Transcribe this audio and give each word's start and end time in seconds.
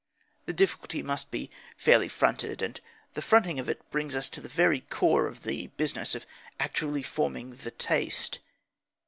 The 0.47 0.53
difficulty 0.53 1.03
must 1.03 1.29
be 1.29 1.51
fairly 1.77 2.07
fronted, 2.09 2.63
and 2.63 2.81
the 3.13 3.21
fronting 3.21 3.59
of 3.59 3.69
it 3.69 3.87
brings 3.91 4.15
us 4.15 4.29
to 4.29 4.41
the 4.41 4.49
very 4.49 4.79
core 4.79 5.27
of 5.27 5.43
the 5.43 5.67
business 5.77 6.15
of 6.15 6.25
actually 6.59 7.03
forming 7.03 7.57
the 7.57 7.69
taste. 7.69 8.39